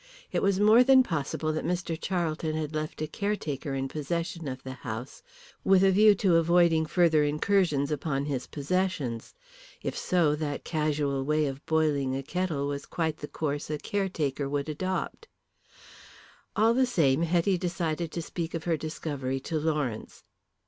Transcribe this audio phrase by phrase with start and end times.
[0.31, 1.95] It was more than possible that Mr.
[1.95, 5.21] Charlton had left a caretaker in possession of the house
[5.63, 9.35] with a view to avoiding further incursions upon his possessions.
[9.83, 14.49] If so, that casual way of boiling a kettle was quite the course a caretaker
[14.49, 15.27] would adopt.
[16.55, 20.23] All the same, Hetty decided to speak of her discovery to Lawrence.